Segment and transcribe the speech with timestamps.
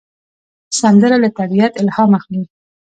[0.79, 2.43] سندره له طبیعت الهام اخلي